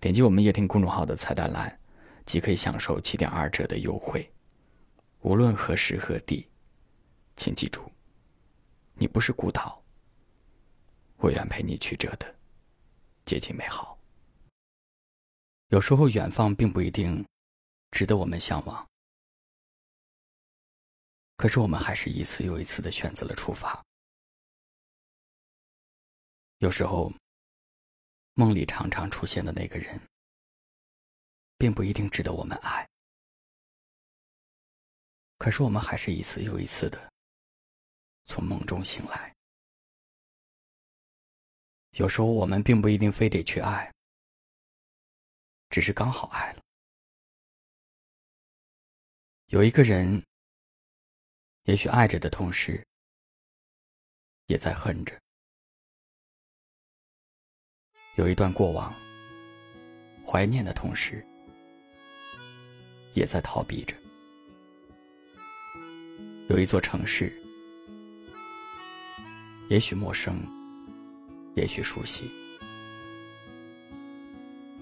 [0.00, 1.80] 点击我们夜听公众号的菜单栏，
[2.24, 4.32] 即可以享受七点二折的优惠。
[5.22, 6.48] 无论何时何地，
[7.34, 7.90] 请记住，
[8.94, 9.82] 你不是孤岛。
[11.16, 12.32] 我愿陪你曲折的
[13.24, 13.98] 接近美好。
[15.70, 17.26] 有时候，远方并不一定
[17.90, 18.86] 值得我们向往，
[21.36, 23.84] 可是我们还是一次又一次的选择了出发。
[26.58, 27.12] 有时候。
[28.38, 30.00] 梦里常常出现的那个人，
[31.56, 32.88] 并不一定值得我们爱。
[35.38, 37.12] 可是我们还是一次又一次的
[38.26, 39.34] 从梦中醒来。
[41.94, 43.92] 有时候我们并不一定非得去爱，
[45.70, 46.62] 只是刚好爱了。
[49.46, 50.22] 有一个人，
[51.64, 52.86] 也许爱着的同时，
[54.46, 55.20] 也在恨着。
[58.18, 58.92] 有一段过往，
[60.26, 61.24] 怀念的同时，
[63.14, 63.94] 也在逃避着；
[66.48, 67.32] 有一座城市，
[69.68, 70.34] 也许陌生，
[71.54, 72.28] 也许熟悉，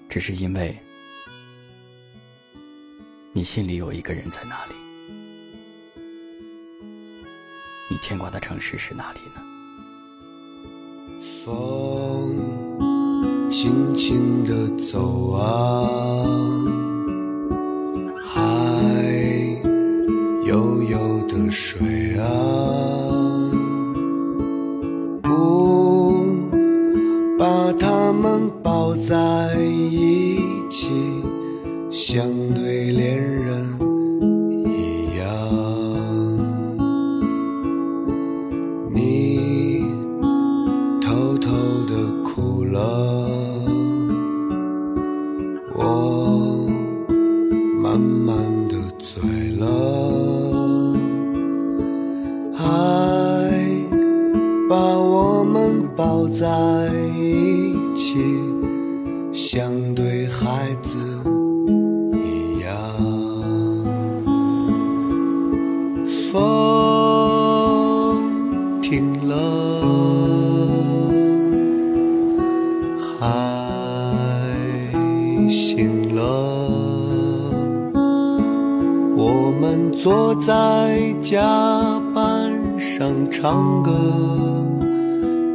[0.09, 0.75] 只是因为
[3.33, 4.73] 你心里有一个人在那里。
[7.87, 9.43] 你牵挂的城市是哪里呢？
[11.45, 12.66] 风。
[13.59, 16.29] 轻轻地走啊，
[18.23, 18.39] 海
[20.45, 22.21] 悠悠的水啊，
[25.23, 26.23] 不
[27.39, 30.37] 把它们抱在一
[30.69, 30.91] 起，
[31.89, 32.23] 像
[32.53, 33.76] 对恋人
[59.57, 60.99] 像对孩子
[62.13, 62.69] 一样。
[66.31, 66.39] 风
[68.83, 69.33] 停了，
[73.19, 73.25] 海
[75.49, 76.21] 醒了，
[79.17, 83.91] 我们坐在甲板上唱歌。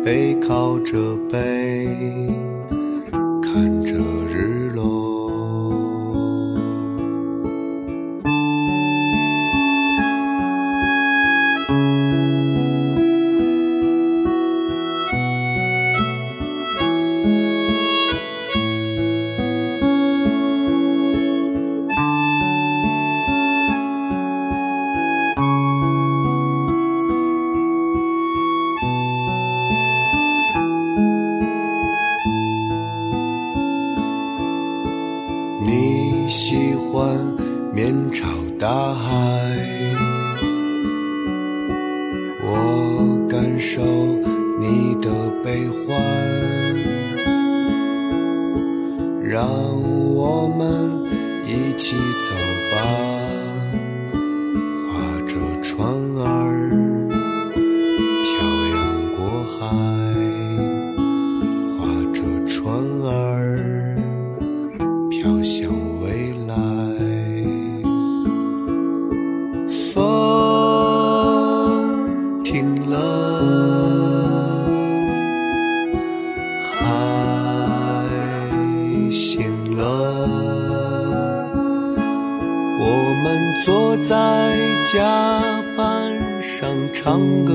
[0.04, 0.98] 背靠着
[1.30, 1.86] 背，
[36.92, 37.16] 欢
[37.72, 38.26] 面朝
[38.60, 39.08] 大海，
[42.44, 43.80] 我感受
[44.60, 45.08] 你的
[45.42, 45.96] 悲欢，
[49.22, 49.48] 让
[50.14, 51.02] 我们
[51.46, 51.96] 一起
[52.28, 52.41] 走。
[82.80, 82.86] 我
[83.22, 83.24] 们
[83.64, 84.56] 坐在
[84.92, 84.98] 甲
[85.76, 85.82] 板
[86.42, 87.52] 上唱歌，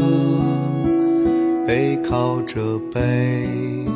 [1.66, 3.87] 背靠着背，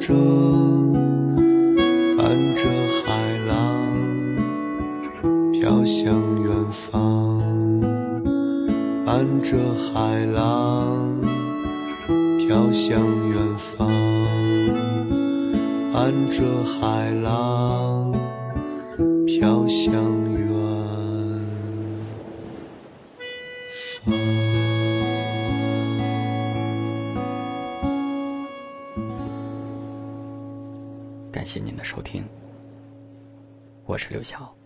[0.00, 0.14] 着，
[2.16, 2.26] 伴
[2.56, 2.66] 着
[3.04, 3.52] 海浪
[5.52, 7.38] 飘向远方，
[9.04, 11.20] 伴着海浪
[12.38, 12.98] 飘向
[13.28, 13.86] 远方，
[15.92, 18.10] 伴着海浪
[19.26, 19.92] 飘向
[20.32, 20.40] 远
[31.32, 32.24] 感谢您的收听，
[33.84, 34.59] 我是刘晓。